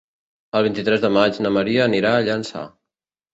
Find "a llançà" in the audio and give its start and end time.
2.15-2.65